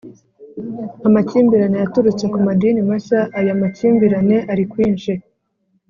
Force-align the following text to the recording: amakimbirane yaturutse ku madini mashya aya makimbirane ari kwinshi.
amakimbirane 1.07 1.77
yaturutse 1.79 2.25
ku 2.33 2.37
madini 2.45 2.79
mashya 2.89 3.19
aya 3.39 3.53
makimbirane 3.61 4.37
ari 4.51 4.63
kwinshi. 4.71 5.11